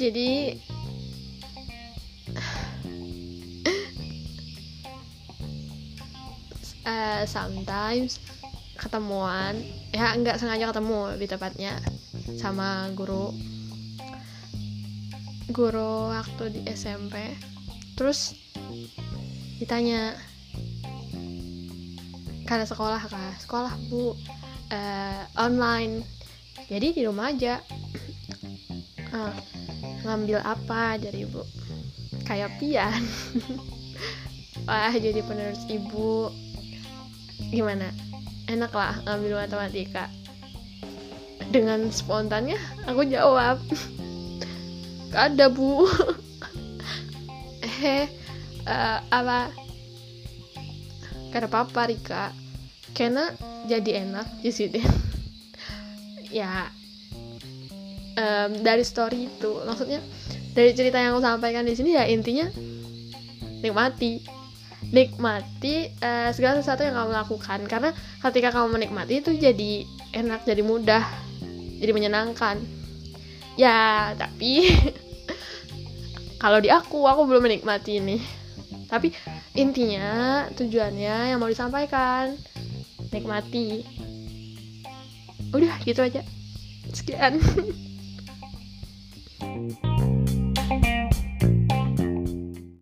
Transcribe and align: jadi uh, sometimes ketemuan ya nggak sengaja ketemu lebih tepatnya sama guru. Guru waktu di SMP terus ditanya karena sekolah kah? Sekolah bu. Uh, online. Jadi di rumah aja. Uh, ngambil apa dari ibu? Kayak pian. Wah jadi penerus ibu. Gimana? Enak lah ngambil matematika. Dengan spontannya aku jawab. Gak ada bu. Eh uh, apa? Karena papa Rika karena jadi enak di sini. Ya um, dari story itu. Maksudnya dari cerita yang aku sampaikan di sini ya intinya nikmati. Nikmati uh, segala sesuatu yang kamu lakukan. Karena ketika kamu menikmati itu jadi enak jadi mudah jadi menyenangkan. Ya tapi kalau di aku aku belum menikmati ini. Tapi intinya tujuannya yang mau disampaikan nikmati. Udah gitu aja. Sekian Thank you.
jadi 0.00 0.56
uh, 6.88 7.22
sometimes 7.36 8.16
ketemuan 8.80 9.60
ya 9.92 10.16
nggak 10.16 10.40
sengaja 10.40 10.72
ketemu 10.72 11.12
lebih 11.12 11.28
tepatnya 11.28 11.76
sama 12.40 12.88
guru. 12.96 13.36
Guru 15.52 16.08
waktu 16.08 16.44
di 16.56 16.60
SMP 16.72 17.36
terus 17.98 18.32
ditanya 19.60 20.16
karena 22.48 22.64
sekolah 22.64 23.02
kah? 23.04 23.34
Sekolah 23.36 23.76
bu. 23.92 24.16
Uh, 24.70 25.22
online. 25.34 26.06
Jadi 26.70 26.94
di 26.94 27.02
rumah 27.02 27.34
aja. 27.34 27.58
Uh, 29.10 29.34
ngambil 30.04 30.38
apa 30.42 30.96
dari 30.96 31.24
ibu? 31.26 31.42
Kayak 32.24 32.56
pian. 32.62 33.02
Wah 34.68 34.92
jadi 34.92 35.20
penerus 35.24 35.64
ibu. 35.66 36.30
Gimana? 37.50 37.90
Enak 38.46 38.72
lah 38.74 38.98
ngambil 39.06 39.46
matematika. 39.46 40.06
Dengan 41.50 41.90
spontannya 41.90 42.58
aku 42.86 43.02
jawab. 43.08 43.58
Gak 45.10 45.24
ada 45.34 45.46
bu. 45.50 45.86
Eh 47.80 48.04
uh, 48.68 49.00
apa? 49.08 49.48
Karena 51.32 51.48
papa 51.48 51.88
Rika 51.88 52.28
karena 52.92 53.32
jadi 53.64 54.04
enak 54.04 54.44
di 54.44 54.52
sini. 54.52 54.80
Ya 56.28 56.68
um, 58.20 58.50
dari 58.60 58.84
story 58.84 59.32
itu. 59.32 59.64
Maksudnya 59.64 60.04
dari 60.52 60.76
cerita 60.76 61.00
yang 61.00 61.16
aku 61.16 61.24
sampaikan 61.24 61.64
di 61.64 61.72
sini 61.72 61.96
ya 61.96 62.04
intinya 62.04 62.52
nikmati. 63.64 64.20
Nikmati 64.90 65.92
uh, 66.00 66.30
segala 66.34 66.60
sesuatu 66.60 66.84
yang 66.84 66.96
kamu 66.96 67.12
lakukan. 67.16 67.60
Karena 67.64 67.90
ketika 68.28 68.52
kamu 68.52 68.76
menikmati 68.76 69.24
itu 69.24 69.32
jadi 69.32 69.88
enak 70.12 70.44
jadi 70.44 70.62
mudah 70.64 71.04
jadi 71.80 71.92
menyenangkan. 71.96 72.60
Ya 73.56 74.12
tapi 74.16 74.68
kalau 76.42 76.60
di 76.60 76.68
aku 76.68 77.08
aku 77.08 77.24
belum 77.24 77.48
menikmati 77.48 78.00
ini. 78.00 78.18
Tapi 78.90 79.14
intinya 79.54 80.46
tujuannya 80.58 81.30
yang 81.30 81.38
mau 81.38 81.46
disampaikan 81.46 82.34
nikmati. 83.14 83.86
Udah 85.54 85.78
gitu 85.86 86.02
aja. 86.02 86.26
Sekian 86.90 87.38
Thank 89.40 89.82
you. 89.84 89.89